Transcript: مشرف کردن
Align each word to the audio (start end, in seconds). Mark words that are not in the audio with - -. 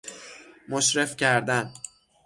مشرف 0.69 1.15
کردن 1.15 1.73